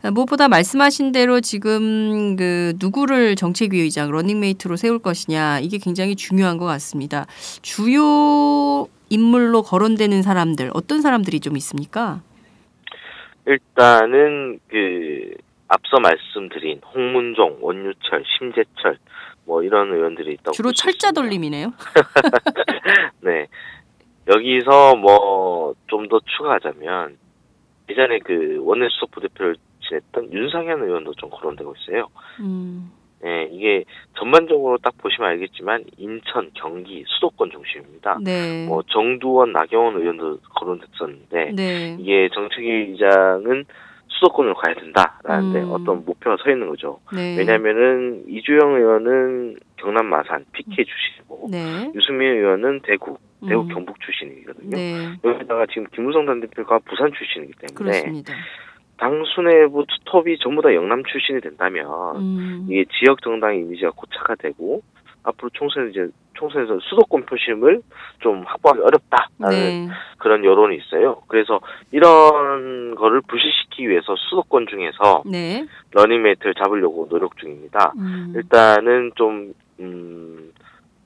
아, 0.02 0.12
무엇보다 0.12 0.48
말씀하신 0.48 1.12
대로 1.12 1.42
지금 1.42 2.38
그 2.38 2.74
누구를 2.80 3.36
정책위 3.36 3.82
의장 3.82 4.10
러닝메이트로 4.12 4.78
세울 4.78 4.98
것이냐 5.00 5.60
이게 5.60 5.78
굉장히 5.78 6.16
중요한 6.16 6.58
것 6.58 6.64
같습니다. 6.66 7.26
주요 7.62 8.88
인물로 9.12 9.62
거론되는 9.62 10.22
사람들 10.22 10.72
어떤 10.74 11.02
사람들이 11.02 11.40
좀 11.42 11.58
있습니까? 11.58 12.22
일단은 13.46 14.60
그 14.70 15.34
앞서 15.68 15.98
말씀드린 16.02 16.80
홍문종, 16.94 17.58
원유철, 17.62 18.24
심재철 18.38 18.98
뭐 19.46 19.64
이런 19.64 19.92
의원들이 19.94 20.34
있다고 20.34 20.52
주로 20.52 20.72
철자. 20.72 21.12
돌림이네요. 21.12 21.74
네. 23.22 23.48
여기서 24.28 24.96
뭐 24.96 25.74
좀 25.88 26.08
더 26.08 26.20
추가하자면 26.38 27.18
예전에 27.90 28.20
그 28.20 28.60
원내수석 28.62 29.12
부대표를 29.12 29.58
지냈던 29.88 30.32
윤상현 30.32 30.84
의원도 30.84 31.14
좀 31.16 31.30
거론되고 31.30 31.76
있어요. 31.82 32.08
음. 32.40 32.92
예, 33.26 33.48
이게 33.52 33.84
전반적으로 34.18 34.78
딱 34.78 34.98
보시면 34.98 35.30
알겠지만 35.32 35.84
인천, 35.98 36.50
경기, 36.54 37.04
수도권 37.08 37.52
중심입니다. 37.52 38.18
네. 38.24 38.66
뭐 38.66 38.82
정두원, 38.88 39.52
나경원 39.52 39.98
의원도 39.98 40.40
거론됐었는데 40.56 41.52
네. 41.56 41.98
이게 42.00 42.30
정책위 42.34 42.70
의장은 42.92 43.66
수도권으로 44.08 44.56
가야 44.56 44.76
된다라는데 44.76 45.62
음. 45.62 45.72
어떤 45.72 46.06
목표가 46.06 46.38
서 46.44 46.50
있는 46.50 46.68
거죠. 46.68 47.00
네. 47.14 47.38
왜냐하면은 47.38 48.24
이주영 48.28 48.76
의원은 48.76 49.58
경남 49.78 50.08
마산 50.08 50.46
PK 50.52 50.86
출신이고 50.86 51.48
네. 51.52 51.92
유승민 51.96 52.30
의원은 52.30 52.82
대구 52.84 53.18
대구 53.48 53.62
음. 53.64 53.68
경북 53.70 54.00
출신이거든요. 54.02 54.70
네. 54.70 55.18
여기다가 55.24 55.66
지금 55.68 55.86
김무성 55.94 56.26
당대표가 56.26 56.80
부산 56.80 57.12
출신이기 57.12 57.54
때문에 57.54 57.74
그렇습니다. 57.74 58.34
당 59.02 59.24
수뇌부 59.26 59.86
투톱이 59.88 60.38
전부 60.38 60.62
다 60.62 60.72
영남 60.76 61.04
출신이 61.04 61.42
된다면 61.42 61.88
음. 62.18 62.68
이게 62.70 62.86
지역 63.00 63.20
정당의 63.24 63.62
이미지가 63.62 63.90
고착화 63.96 64.36
되고 64.36 64.84
앞으로 65.24 65.50
총선 65.54 65.90
이제 65.90 66.08
총선에서 66.36 66.80
수도권 66.82 67.26
표심을 67.26 67.82
좀 68.20 68.44
확보하기 68.46 68.82
어렵다라는 68.82 69.50
네. 69.50 69.88
그런 70.20 70.46
여론이 70.46 70.78
있어요. 70.78 71.24
그래서 71.28 71.60
이런 71.92 72.94
거를 72.94 73.22
불식시키기 73.22 73.90
위해서 73.90 74.16
수도권 74.16 74.68
중에서 74.68 75.24
네. 75.26 75.66
러닝메이트를 75.94 76.54
잡으려고 76.54 77.10
노력 77.10 77.38
중입니다. 77.38 77.94
음. 77.98 78.34
일단은 78.36 79.14
좀 79.16 79.54
음, 79.80 80.21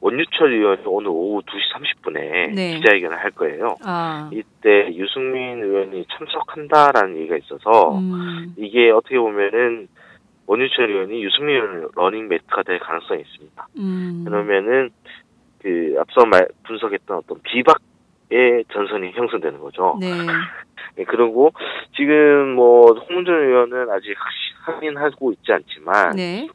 원유철 0.06 0.54
의원이 0.54 0.84
오늘 0.86 1.10
오후 1.10 1.42
2시 1.42 2.06
30분에 2.06 2.54
네. 2.54 2.78
기자회견을 2.78 3.18
할 3.18 3.32
거예요. 3.32 3.76
아. 3.84 4.30
이때 4.32 4.94
유승민 4.94 5.64
의원이 5.64 6.06
참석한다라는 6.12 7.18
얘기가 7.18 7.38
있어서 7.38 7.98
음. 7.98 8.54
이게 8.56 8.92
어떻게 8.92 9.18
보면은 9.18 9.88
원유철 10.46 10.92
의원이 10.92 11.24
유승민 11.24 11.56
의원 11.56 11.90
러닝메이트가 11.96 12.62
될 12.62 12.78
가능성이 12.78 13.22
있습니다. 13.22 13.68
음. 13.80 14.24
그러면은 14.28 14.92
그 15.64 15.96
앞서 16.00 16.24
말 16.28 16.50
분석했던 16.68 17.18
어떤 17.18 17.42
비박의 17.42 18.66
전선이 18.72 19.14
형성되는 19.14 19.60
거죠. 19.60 19.98
네. 20.00 20.12
네, 20.98 21.04
그리고 21.10 21.52
지금 21.96 22.54
뭐 22.54 22.94
홍문종 22.94 23.34
의원은 23.34 23.90
아직 23.90 24.14
확인하고 24.66 25.32
있지 25.32 25.52
않지만 25.52 26.16
네. 26.16 26.48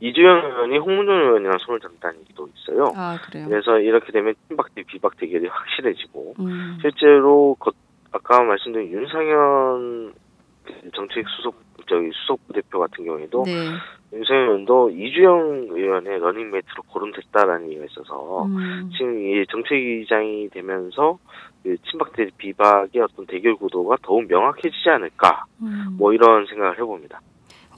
이주영 0.00 0.44
의원이 0.46 0.78
홍문종 0.78 1.14
의원이랑 1.14 1.58
손을 1.58 1.80
잡다는 1.80 2.20
얘기도 2.20 2.48
있어요. 2.56 2.92
아 2.96 3.18
그래요. 3.26 3.46
그래서 3.48 3.78
이렇게 3.80 4.12
되면 4.12 4.34
친박 4.46 4.74
대 4.74 4.82
비박 4.84 5.16
대결이 5.16 5.48
확실해지고 5.48 6.34
음. 6.38 6.78
실제로 6.80 7.56
거- 7.58 7.72
아까 8.12 8.42
말씀드린 8.44 8.90
윤상현 8.92 10.12
그 10.64 10.90
정책 10.94 11.26
수석 11.28 11.54
저기 11.88 12.10
수석 12.12 12.46
부대표 12.46 12.78
같은 12.80 13.04
경우에도 13.04 13.42
네. 13.44 13.52
윤상현 14.12 14.42
의원도 14.44 14.90
이주영 14.90 15.66
의원의 15.70 16.20
러닝메이트로 16.20 16.82
거론됐다라는 16.84 17.66
얘기가 17.70 17.84
있어서 17.86 18.44
음. 18.44 18.90
지금 18.96 19.18
이 19.18 19.44
정책위장이 19.50 20.48
되면서 20.50 21.18
그 21.64 21.76
친박 21.90 22.12
대 22.12 22.28
비박의 22.36 23.02
어떤 23.02 23.26
대결 23.26 23.56
구도가 23.56 23.96
더욱 24.02 24.26
명확해지지 24.28 24.88
않을까 24.90 25.44
음. 25.60 25.96
뭐 25.98 26.12
이런 26.12 26.46
생각을 26.46 26.78
해봅니다. 26.78 27.20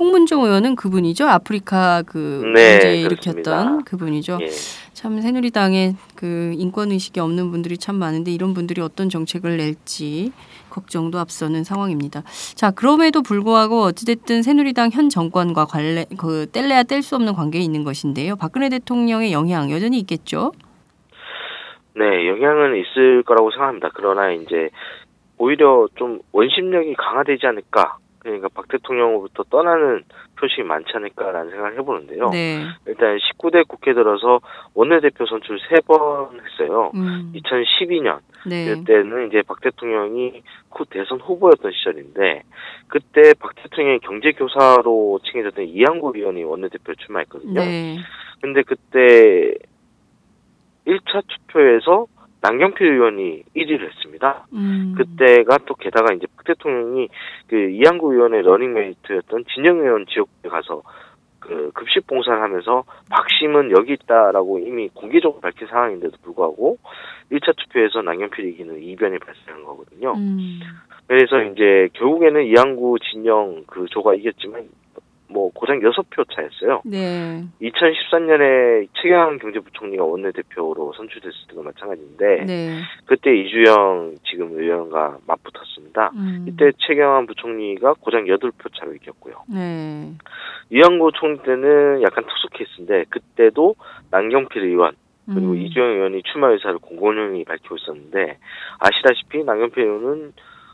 홍문종 0.01 0.45
의원은 0.45 0.77
그분이죠. 0.77 1.27
아프리카 1.29 2.03
그 2.07 2.41
네, 2.55 2.73
문제 2.73 3.03
그렇습니다. 3.03 3.03
일으켰던 3.03 3.85
그분이죠. 3.85 4.39
예. 4.41 4.49
참 4.95 5.21
새누리당에 5.21 5.95
그 6.17 6.55
인권 6.57 6.91
의식이 6.91 7.21
없는 7.21 7.51
분들이 7.51 7.77
참 7.77 7.97
많은데 7.97 8.31
이런 8.31 8.55
분들이 8.55 8.81
어떤 8.81 9.11
정책을 9.11 9.59
낼지 9.59 10.33
걱정도 10.71 11.19
앞서는 11.19 11.65
상황입니다. 11.65 12.23
자, 12.55 12.71
그럼에도 12.71 13.21
불구하고 13.23 13.83
어찌됐든 13.83 14.43
새누리당 14.43 14.89
현 14.91 15.11
정권과 15.11 15.67
관련 15.67 16.07
그 16.19 16.47
뗄래야 16.51 16.85
뗄 16.85 17.03
수 17.03 17.15
없는 17.17 17.35
관계에 17.35 17.61
있는 17.61 17.85
것인데요. 17.85 18.37
박근혜 18.37 18.71
대통령의 18.71 19.33
영향 19.33 19.71
여전히 19.71 19.99
있겠죠. 20.01 20.53
네, 21.95 22.27
영향은 22.27 22.77
있을 22.77 23.23
거라고 23.25 23.51
생각합니다. 23.51 23.91
그러나 23.95 24.33
이제 24.33 24.71
오히려 25.37 25.89
좀 25.97 26.21
원심력이 26.33 26.95
강화되지 26.95 27.47
않을까. 27.47 27.99
그러니까 28.21 28.49
박 28.55 28.69
대통령으로부터 28.69 29.43
떠나는 29.45 30.05
표식이 30.39 30.63
많지 30.63 30.93
않을까라는 30.95 31.51
생각을 31.51 31.79
해보는데요. 31.79 32.31
네. 32.31 32.63
일단 32.87 33.19
19대 33.19 33.67
국회 33.67 33.93
들어서 33.93 34.41
원내대표 34.75 35.27
선출 35.27 35.59
세 35.69 35.81
번 35.87 36.39
했어요. 36.41 36.93
음. 36.95 37.33
2012년 37.35 38.21
네. 38.47 38.75
그때는 38.75 39.29
이제 39.29 39.43
박 39.43 39.61
대통령이 39.61 40.43
후 40.71 40.85
대선 40.85 41.19
후보였던 41.21 41.73
시절인데 41.73 42.43
그때 42.89 43.35
박 43.39 43.55
대통령의 43.55 44.01
경제교사로 44.01 45.21
칭해졌던 45.25 45.65
이한구 45.65 46.13
의원이 46.15 46.45
원내대표 46.45 46.95
출마했거든요. 46.95 47.61
네. 47.61 47.99
근데 48.41 48.63
그때 48.63 49.55
1차 50.87 51.23
투표에서 51.27 52.07
남경필 52.43 52.87
의원이 52.87 53.43
1위를 53.55 53.87
했습니다. 53.89 54.47
음. 54.55 54.95
그때가 54.97 55.59
또 55.67 55.75
게다가 55.75 56.15
이제 56.15 56.27
박 56.37 56.45
대통령이 56.45 57.09
그 57.49 57.57
이한구 57.71 58.15
의원의 58.15 58.43
러닝메이트였던 58.43 59.45
진영 59.55 59.81
의원 59.81 60.07
지역에 60.07 60.49
가서 60.49 60.83
그 61.39 61.71
급식 61.75 62.07
봉사를 62.07 62.41
하면서 62.41 62.85
박심은 63.11 63.73
여기 63.73 63.95
있다라고 63.95 64.59
이미 64.61 64.89
공개적으로 64.95 65.41
밝힌 65.41 65.67
상황인데도 65.69 66.17
불구하고 66.23 66.79
1차 67.33 67.57
투표에서 67.57 68.03
남경필이 68.03 68.51
이기는 68.51 68.83
이변이 68.83 69.19
발생한 69.19 69.65
거거든요. 69.65 70.15
음. 70.15 70.61
그래서 71.07 71.43
이제 71.43 71.89
결국에는 71.95 72.45
이한구 72.45 72.99
진영 73.11 73.65
그 73.67 73.87
조가 73.91 74.15
이겼지만 74.15 74.69
뭐 75.31 75.51
고작 75.53 75.79
6표 75.79 76.27
차였어요. 76.35 76.83
네. 76.85 77.45
2013년에 77.63 78.89
최경환 78.95 79.39
경제부총리가 79.39 80.05
원내대표로 80.05 80.93
선출됐을 80.97 81.49
때도 81.49 81.63
마찬가지인데 81.63 82.45
네. 82.45 82.81
그때 83.07 83.35
이주영 83.37 84.17
지금 84.29 84.59
의원과 84.59 85.19
맞붙었습니다. 85.27 86.11
음. 86.15 86.47
이때 86.49 86.73
최경환 86.79 87.27
부총리가 87.27 87.95
고작 88.01 88.25
8표 88.25 88.75
차로 88.77 88.95
이겼고요. 88.95 89.35
네. 89.49 90.13
이한구 90.71 91.13
총리 91.15 91.39
때는 91.43 92.03
약간 92.03 92.25
특수 92.25 92.49
케이스인데 92.53 93.05
그때도 93.09 93.77
남경필 94.11 94.63
의원 94.65 94.95
그리고 95.27 95.53
음. 95.53 95.57
이주영 95.57 95.87
의원이 95.91 96.23
출마 96.25 96.51
의사를 96.51 96.77
공공연히 96.79 97.45
밝히고 97.45 97.77
있었는데 97.77 98.39
아시다시피 98.79 99.45
남경필 99.45 99.85
의원은 99.85 100.33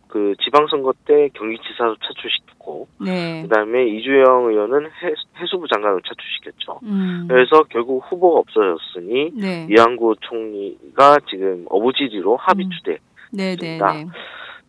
그 0.08 0.34
지방선거 0.42 0.94
때 1.04 1.28
경기지사로 1.34 1.96
차출시켰고 1.96 2.88
네. 3.00 3.42
그다음에 3.42 3.86
이주영 3.86 4.46
의원은 4.50 4.86
해, 4.86 5.12
해수부 5.38 5.66
장관으로 5.68 6.00
차출시켰죠. 6.06 6.80
음. 6.84 7.26
그래서 7.28 7.62
결국 7.64 8.04
후보가 8.10 8.40
없어졌으니 8.40 9.32
네. 9.34 9.66
이한구 9.70 10.16
총리가 10.20 11.18
지금 11.28 11.66
어부지리로 11.68 12.36
합의 12.36 12.66
음. 12.66 12.70
추대. 12.70 12.98
네, 13.32 13.56
네. 13.56 13.78
네. 13.78 14.06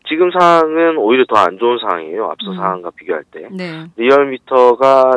지금 0.10 0.32
상황은 0.32 0.97
오히려 0.97 1.26
더 1.26 1.36
안 1.38 1.58
좋은 1.58 1.78
상황이에요. 1.80 2.26
앞서 2.26 2.52
음. 2.52 2.56
상황과 2.56 2.91
비교할 2.91 3.23
때. 3.32 3.47
네. 3.52 3.86
리얼미터가 3.97 5.12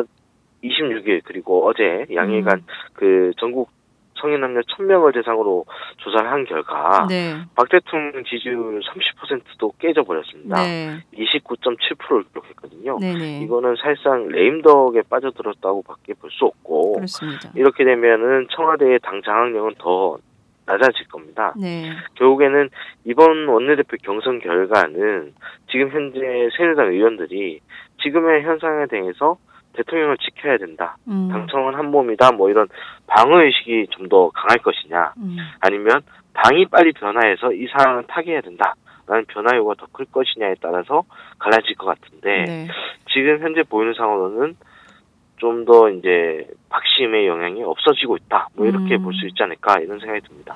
26일 0.62 1.22
그리고 1.24 1.66
어제 1.66 2.06
양일간 2.14 2.59
음. 2.59 2.64
그 2.92 3.33
전국 3.38 3.70
성인 4.20 4.40
남녀 4.40 4.61
1000명을 4.61 5.14
대상으로 5.14 5.64
조사를 5.98 6.30
한 6.30 6.44
결과 6.44 7.06
네. 7.09 7.35
박 7.54 7.68
대통령 7.68 8.24
지지율 8.24 8.80
30%도 8.80 9.72
깨져버렸습니다. 9.78 10.62
네. 10.62 11.04
29.7%를 11.14 12.24
기록했거든요. 12.24 12.98
네, 13.00 13.14
네. 13.14 13.40
이거는 13.40 13.76
사실상 13.76 14.28
레임덕에 14.28 15.02
빠져들었다고밖에 15.09 16.14
볼 16.14 16.30
수 16.30 16.44
없고 16.46 16.92
그렇습니다. 16.94 17.50
이렇게 17.56 17.85
되면은 17.85 18.46
청와대의 18.50 19.00
당 19.02 19.20
장악력은 19.22 19.74
더 19.78 20.18
낮아질 20.66 21.09
겁니다. 21.09 21.52
네. 21.61 21.90
결국에는 22.14 22.70
이번 23.04 23.48
원내대표 23.48 23.96
경선 24.02 24.38
결과는 24.40 25.35
지금 25.70 25.90
현재 25.90 26.48
새누리당 26.56 26.92
의원들이 26.92 27.61
지금의 28.02 28.42
현상에 28.44 28.87
대해서 28.87 29.37
대통령을 29.74 30.16
지켜야 30.18 30.59
된다. 30.59 30.96
음. 31.09 31.28
당청은 31.30 31.74
한 31.74 31.90
몸이다. 31.90 32.33
뭐 32.33 32.50
이런 32.50 32.68
방어 33.06 33.42
의식이 33.42 33.88
좀 33.90 34.09
더 34.09 34.30
강할 34.30 34.59
것이냐, 34.59 35.12
음. 35.18 35.37
아니면 35.61 36.00
당이 36.35 36.66
빨리 36.66 36.92
변화해서 36.92 37.52
이 37.52 37.66
상황을 37.76 38.04
타개해야 38.09 38.40
된다. 38.40 38.74
라는 39.06 39.24
변화 39.26 39.56
요구가 39.56 39.74
더 39.74 39.87
클 39.92 40.06
것이냐에 40.12 40.54
따라서 40.61 41.02
갈라질 41.38 41.74
것 41.76 41.87
같은데 41.87 42.44
네. 42.44 42.68
지금 43.12 43.40
현재 43.40 43.62
보이는 43.64 43.92
상황으로는 43.94 44.56
좀 45.38 45.64
더 45.64 45.88
이제 45.90 46.46
박심의 46.68 47.26
영향이 47.26 47.62
없어지고 47.64 48.16
있다. 48.18 48.48
뭐 48.56 48.66
이렇게 48.66 48.96
음. 48.96 49.02
볼수 49.02 49.26
있지 49.26 49.42
않을까 49.42 49.80
이런 49.80 49.98
생각이 49.98 50.20
듭니다. 50.28 50.54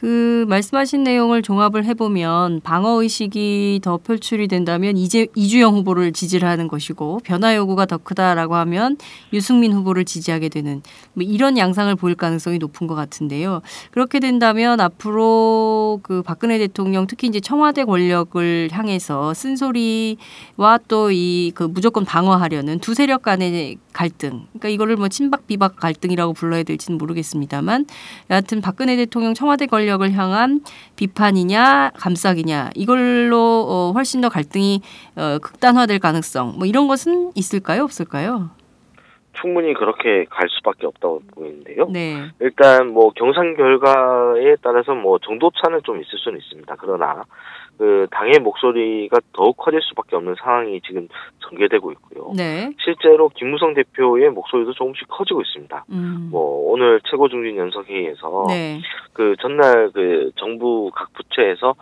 그 0.00 0.46
말씀하신 0.48 1.04
내용을 1.04 1.42
종합을 1.42 1.84
해보면 1.84 2.62
방어 2.62 3.02
의식이 3.02 3.80
더 3.82 3.98
표출이 3.98 4.48
된다면 4.48 4.96
이제 4.96 5.26
이주영 5.34 5.74
후보를 5.74 6.12
지지를 6.12 6.48
하는 6.48 6.68
것이고 6.68 7.20
변화 7.22 7.54
요구가 7.54 7.84
더 7.84 7.98
크다라고 7.98 8.54
하면 8.54 8.96
유승민 9.34 9.74
후보를 9.74 10.06
지지하게 10.06 10.48
되는 10.48 10.80
뭐 11.12 11.22
이런 11.22 11.58
양상을 11.58 11.94
보일 11.96 12.14
가능성이 12.14 12.56
높은 12.56 12.86
것 12.86 12.94
같은데요. 12.94 13.60
그렇게 13.90 14.20
된다면 14.20 14.80
앞으로 14.80 16.00
그 16.02 16.22
박근혜 16.22 16.56
대통령 16.56 17.06
특히 17.06 17.28
이제 17.28 17.38
청와대 17.38 17.84
권력을 17.84 18.70
향해서 18.72 19.34
쓴소리와 19.34 20.78
또 20.88 21.10
이 21.10 21.50
그 21.54 21.64
무조건 21.64 22.04
방어하려는 22.04 22.78
두 22.78 22.94
세력 22.94 23.22
간의 23.22 23.76
갈등. 23.92 24.46
그러니까 24.50 24.68
이거를 24.68 24.96
뭐 24.96 25.08
친박 25.08 25.46
비박 25.46 25.76
갈등이라고 25.76 26.32
불러야 26.32 26.62
될지는 26.62 26.96
모르겠습니다만 26.96 27.86
여하튼 28.30 28.60
박근혜 28.60 28.96
대통령 28.96 29.34
청와대 29.34 29.66
권력 29.66 29.89
을 29.98 30.12
향한 30.12 30.60
비판이냐 30.96 31.92
감싸기냐 31.96 32.70
이걸로 32.74 33.66
어, 33.68 33.92
훨씬 33.92 34.20
더 34.20 34.28
갈등이 34.28 34.82
어, 35.16 35.38
극단화될 35.42 35.98
가능성 35.98 36.54
뭐 36.58 36.66
이런 36.66 36.86
것은 36.86 37.32
있을까요 37.34 37.82
없을까요? 37.82 38.50
충분히 39.40 39.72
그렇게 39.74 40.24
갈 40.28 40.48
수밖에 40.48 40.86
없다고 40.86 41.22
보이는데요. 41.34 41.86
네. 41.90 42.28
일단 42.40 42.92
뭐 42.92 43.10
경선 43.10 43.56
결과에 43.56 44.56
따라서 44.62 44.94
뭐 44.94 45.18
정도 45.18 45.50
차는 45.62 45.80
좀 45.84 46.00
있을 46.00 46.18
수는 46.18 46.38
있습니다. 46.38 46.76
그러나 46.78 47.24
그 47.78 48.06
당의 48.10 48.38
목소리가 48.40 49.20
더욱 49.32 49.56
커질 49.56 49.80
수밖에 49.80 50.14
없는 50.14 50.34
상황이 50.38 50.80
지금 50.82 51.08
전개되고 51.38 51.92
있고요. 51.92 52.32
네. 52.36 52.70
실제로 52.84 53.30
김무성 53.30 53.72
대표의 53.72 54.30
목소리도 54.30 54.74
조금씩 54.74 55.08
커지고 55.08 55.40
있습니다. 55.40 55.86
음. 55.90 56.28
뭐 56.30 56.70
오늘 56.70 57.00
최고중진 57.10 57.56
연석회의에서 57.56 58.46
네. 58.48 58.80
그 59.14 59.34
전날 59.40 59.90
그 59.92 60.30
정부 60.36 60.90
각 60.94 61.12
부처에서 61.14 61.74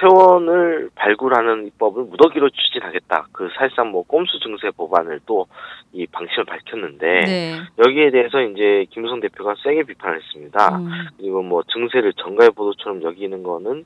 세원을 0.00 0.90
발굴하는 0.94 1.66
입법을 1.68 2.04
무더기로 2.04 2.50
추진하겠다. 2.50 3.28
그 3.32 3.48
사실상 3.56 3.90
뭐 3.90 4.02
꼼수 4.02 4.38
증세 4.40 4.70
법안을 4.70 5.20
또 5.26 5.46
이 5.92 6.06
방침을 6.06 6.44
밝혔는데 6.44 7.20
네. 7.24 7.56
여기에 7.78 8.10
대해서 8.10 8.42
이제 8.42 8.84
김무성 8.90 9.20
대표가 9.20 9.54
세게 9.62 9.84
비판을 9.84 10.18
했습니다. 10.18 10.76
음. 10.78 10.90
그리고 11.16 11.42
뭐 11.42 11.62
증세를 11.62 12.12
정가의 12.14 12.50
보도처럼 12.50 13.02
여기는 13.02 13.42
거는 13.42 13.84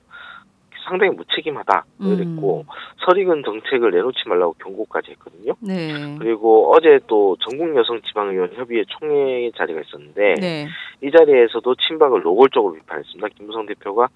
상당히 0.84 1.14
무책임하다 1.14 1.84
뭐 1.98 2.12
이랬고 2.14 2.66
설익은 3.06 3.44
정책을 3.44 3.92
내놓지 3.92 4.18
말라고 4.26 4.54
경고까지 4.54 5.12
했거든요. 5.12 5.54
네. 5.60 6.16
그리고 6.18 6.74
어제 6.74 6.98
또 7.06 7.36
전국 7.38 7.76
여성 7.76 8.00
지방의원 8.02 8.50
협의회 8.54 8.82
총회 8.88 9.48
자리가 9.56 9.80
있었는데 9.80 10.34
네. 10.40 10.68
이 11.02 11.10
자리에서도 11.10 11.74
친박을 11.74 12.22
노골적으로 12.22 12.74
비판했습니다. 12.74 13.28
김무성 13.36 13.66
대표가 13.66 14.08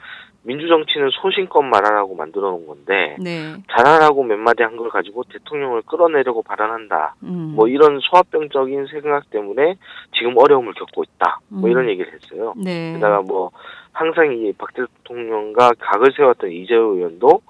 민주정치는 0.45 1.11
소신껏 1.21 1.65
말하라고 1.65 2.15
만들어 2.15 2.51
놓은 2.53 2.67
건데 2.67 3.17
네. 3.19 3.55
잘하라고 3.77 4.23
몇 4.23 4.37
마디 4.39 4.63
한 4.63 4.77
걸 4.77 4.91
가지고 4.91 5.25
대통령을 5.25 5.83
끌어내려고 5.83 6.43
발언한다. 6.43 7.17
음. 7.25 7.55
뭐 7.57 7.67
이런 7.67 7.99
소화병적인 8.01 8.87
생각 8.87 9.29
때문에 9.31 9.77
지금 10.17 10.37
어려움을 10.37 10.75
겪고 10.75 11.03
있다. 11.03 11.41
뭐 11.49 11.69
음. 11.69 11.71
이런 11.71 11.89
얘기를 11.89 12.13
했어요. 12.13 12.53
네. 12.63 12.93
게다가 12.95 13.23
뭐 13.23 13.51
항상 13.93 14.33
이 14.37 14.53
박 14.53 14.73
대통령과 14.75 15.73
각을 15.79 16.13
세웠던 16.17 16.51
이재호 16.53 16.97
의원도 16.97 17.41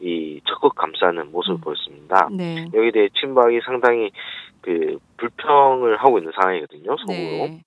이 0.00 0.40
적극 0.46 0.74
감싸는 0.74 1.32
모습을 1.32 1.56
음. 1.56 1.60
보였습니다. 1.60 2.28
네. 2.32 2.66
여기에 2.74 2.90
대해 2.90 3.08
친박이 3.18 3.60
상당히 3.64 4.10
그 4.60 4.98
불평을 5.16 5.96
하고 5.96 6.18
있는 6.18 6.32
상황이거든요. 6.40 6.96
속으로. 6.98 7.16
네. 7.16 7.62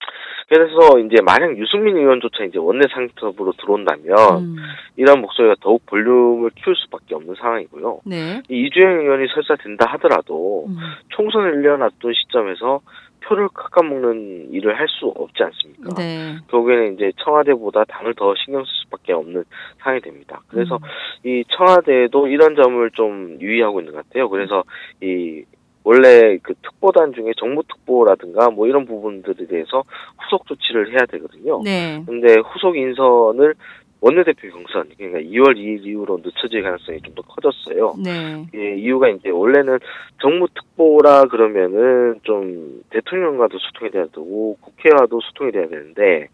그래서 0.49 0.99
이제 0.99 1.21
만약 1.23 1.57
유승민 1.57 1.95
의원조차 1.95 2.43
이제 2.43 2.57
원내 2.57 2.85
상급으로 2.91 3.53
들어온다면 3.53 4.15
음. 4.39 4.55
이런 4.97 5.21
목소리가 5.21 5.55
더욱 5.61 5.85
볼륨을 5.85 6.49
키울 6.55 6.75
수밖에 6.75 7.15
없는 7.15 7.35
상황이고요. 7.39 8.01
네. 8.05 8.41
이 8.49 8.65
이주영 8.65 8.99
의원이 8.99 9.27
설사 9.33 9.55
된다 9.55 9.85
하더라도 9.93 10.65
음. 10.67 10.77
총선을 11.09 11.61
1년 11.61 11.81
앞둔 11.81 12.13
시점에서 12.13 12.81
표를 13.29 13.47
깎아먹는 13.49 14.51
일을 14.51 14.77
할 14.77 14.89
수 14.89 15.07
없지 15.15 15.43
않습니까? 15.43 15.93
네. 15.95 16.35
결국에는 16.49 16.95
이제 16.95 17.11
청와대보다 17.23 17.85
당을 17.85 18.15
더 18.15 18.33
신경 18.35 18.63
쓸 18.65 18.71
수밖에 18.83 19.13
없는 19.13 19.43
상황이 19.77 20.01
됩니다. 20.01 20.41
그래서 20.47 20.75
음. 20.75 21.29
이 21.29 21.43
청와대도 21.55 22.27
이런 22.27 22.55
점을 22.55 22.89
좀 22.91 23.37
유의하고 23.39 23.79
있는 23.79 23.93
것 23.93 24.07
같아요. 24.07 24.29
그래서 24.29 24.63
이 25.01 25.43
원래 25.83 26.37
그 26.41 26.55
특보단 26.55 27.13
중에 27.13 27.31
정무특보라든가 27.37 28.49
뭐 28.49 28.67
이런 28.67 28.85
부분들에 28.85 29.45
대해서 29.47 29.83
후속 30.17 30.47
조치를 30.47 30.91
해야 30.91 31.05
되거든요. 31.05 31.61
네. 31.63 32.03
근데 32.05 32.35
후속 32.39 32.75
인선을 32.75 33.55
원내대표 34.01 34.49
경선 34.49 34.89
그러니까 34.97 35.19
2월 35.19 35.55
2일 35.57 35.85
이후로 35.85 36.19
늦춰질 36.23 36.63
가능성이 36.63 37.01
좀 37.01 37.15
더 37.15 37.21
커졌어요. 37.23 37.95
네. 38.03 38.45
예, 38.55 38.75
이유가 38.75 39.09
이제 39.09 39.29
원래는 39.29 39.79
정무 40.21 40.47
특보라 40.53 41.25
그러면은 41.25 42.19
좀 42.23 42.81
대통령과도 42.91 43.57
소통이 43.59 43.91
돼야 43.91 44.05
되고 44.05 44.57
국회와도 44.61 45.19
소통이 45.21 45.51
돼야 45.51 45.67
되는데 45.67 46.27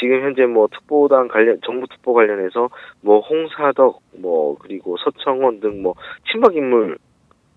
지금 0.00 0.22
현재 0.22 0.44
뭐 0.46 0.66
특보단 0.68 1.28
관련 1.28 1.58
정부 1.64 1.86
특보 1.86 2.12
관련해서 2.14 2.68
뭐 3.02 3.20
홍사덕 3.20 4.02
뭐 4.18 4.56
그리고 4.58 4.96
서청원 4.98 5.60
등 5.60 5.82
뭐 5.82 5.94
친박 6.30 6.54
인물 6.56 6.98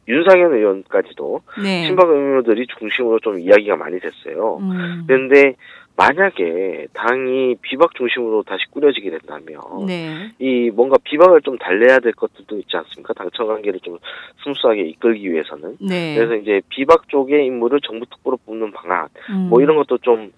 윤상현 0.07 0.53
의원까지도 0.53 1.41
네. 1.63 1.87
친박 1.87 2.09
인물들이 2.09 2.67
중심으로 2.79 3.19
좀 3.19 3.39
이야기가 3.39 3.75
많이 3.75 3.99
됐어요. 3.99 4.57
음. 4.61 5.03
그런데 5.07 5.55
만약에 5.97 6.87
당이 6.93 7.55
비박 7.61 7.95
중심으로 7.95 8.43
다시 8.43 8.65
꾸려지게 8.71 9.11
된다면 9.11 9.61
네. 9.87 10.29
이 10.39 10.69
뭔가 10.69 10.97
비박을 11.01 11.41
좀 11.41 11.57
달래야 11.57 11.99
될 11.99 12.11
것들도 12.11 12.57
있지 12.59 12.75
않습니까? 12.75 13.13
당청 13.13 13.47
관계를 13.47 13.79
좀 13.79 13.97
smooth하게 14.43 14.81
이끌기 14.81 15.31
위해서는. 15.31 15.77
네. 15.79 16.15
그래서 16.15 16.35
이제 16.35 16.61
비박 16.69 17.07
쪽의 17.07 17.45
인물을 17.45 17.79
정부 17.81 18.05
특보로 18.07 18.37
뽑는 18.45 18.71
방안, 18.71 19.07
음. 19.29 19.47
뭐 19.49 19.61
이런 19.61 19.77
것도 19.77 19.99
좀 19.99 20.31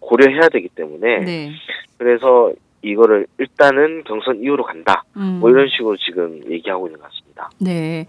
고려해야 0.00 0.48
되기 0.48 0.68
때문에 0.68 1.20
네. 1.20 1.50
그래서 1.96 2.52
이거를 2.82 3.26
일단은 3.38 4.02
경선 4.04 4.42
이후로 4.42 4.64
간다. 4.64 5.04
음. 5.16 5.38
뭐 5.40 5.50
이런 5.50 5.68
식으로 5.68 5.96
지금 5.98 6.40
얘기하고 6.50 6.88
있는 6.88 6.98
것 6.98 7.08
같습니다. 7.10 7.50
네. 7.60 8.06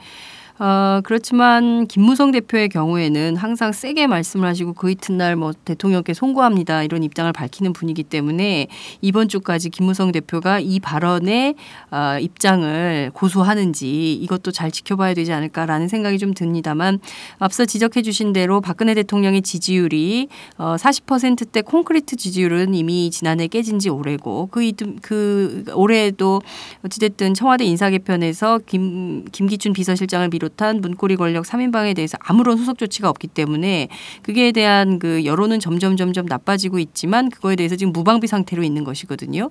어, 0.63 1.02
그렇지만 1.04 1.88
김무성 1.88 2.30
대표의 2.30 2.69
경우에는 2.69 3.36
항상 3.36 3.71
세게 3.71 4.06
말씀을 4.06 4.47
하시고 4.47 4.74
그 4.74 4.91
이튿날 4.91 5.36
뭐 5.36 5.54
대통령께 5.65 6.13
송구합니다. 6.13 6.84
이런 6.84 7.02
입장을 7.02 7.34
밝히는 7.34 7.74
분이기 7.74 8.04
때문에 8.04 8.67
이번 9.02 9.28
주까지 9.28 9.71
김무성 9.71 10.12
대표가 10.12 10.60
이 10.60 10.80
발언의 10.80 11.56
어, 11.89 12.19
입장을 12.21 13.10
고수하는지 13.15 14.13
이것도 14.13 14.52
잘 14.52 14.69
지켜봐야 14.69 15.15
되지 15.15 15.34
않을까라는 15.34 15.88
생각이 15.88 16.19
좀 16.19 16.36
듭니다만 16.36 17.00
앞서 17.39 17.65
지적해 17.65 18.04
주신 18.04 18.32
대로 18.32 18.62
박근혜 18.62 18.93
대통령의 18.93 19.41
지지율이 19.41 20.28
어, 20.60 20.76
40%대 20.78 21.63
콘크리트 21.63 22.15
지지율은 22.15 22.76
이미 22.76 23.10
지난해 23.10 23.47
깨진 23.47 23.80
지 23.80 23.89
오래고 23.89 24.50
그, 24.52 24.62
이듬- 24.62 24.97
그 25.02 25.63
올해에도 25.74 26.43
어찌됐든 26.86 27.34
청와대 27.34 27.65
인사 27.65 27.89
개편에서 27.89 28.60
김, 28.67 29.26
김기춘 29.32 29.74
비서실장을 29.74 30.30
비롯 30.30 30.50
한 30.57 30.81
문고리 30.81 31.15
권력 31.15 31.45
3인방에 31.45 31.95
대해서 31.95 32.17
아무런 32.21 32.57
후속 32.57 32.77
조치가 32.77 33.09
없기 33.09 33.27
때문에 33.27 33.87
그게 34.21 34.51
대한 34.51 34.99
그 34.99 35.25
여론은 35.25 35.59
점점 35.59 35.97
점점 35.97 36.25
나빠지고 36.25 36.79
있지만 36.79 37.29
그거에 37.29 37.55
대해서 37.55 37.75
지금 37.75 37.93
무방비 37.93 38.27
상태로 38.27 38.63
있는 38.63 38.83
것이거든요. 38.83 39.49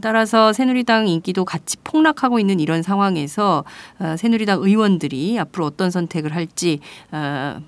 따라서 0.00 0.52
새누리당 0.52 1.08
인기도 1.08 1.44
같이 1.44 1.76
폭락하고 1.84 2.38
있는 2.38 2.60
이런 2.60 2.82
상황에서 2.82 3.64
어, 3.98 4.16
새누리당 4.16 4.62
의원들이 4.62 5.38
앞으로 5.38 5.66
어떤 5.66 5.90
선택을 5.90 6.34
할지 6.34 6.80
어, 7.10 7.60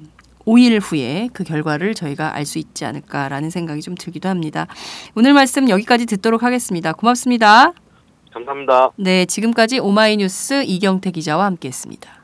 5일 0.46 0.80
후에 0.82 1.28
그 1.32 1.44
결과를 1.44 1.94
저희가 1.94 2.34
알 2.34 2.44
수 2.44 2.58
있지 2.58 2.84
않을까라는 2.84 3.48
생각이 3.48 3.80
좀 3.80 3.94
들기도 3.94 4.28
합니다. 4.28 4.66
오늘 5.14 5.32
말씀 5.32 5.70
여기까지 5.70 6.04
듣도록 6.04 6.42
하겠습니다. 6.42 6.92
고맙습니다. 6.92 7.72
감사합니다. 8.34 8.90
네, 8.96 9.24
지금까지 9.24 9.78
오마이뉴스 9.78 10.64
이경태 10.64 11.12
기자와 11.12 11.46
함께했습니다. 11.46 12.23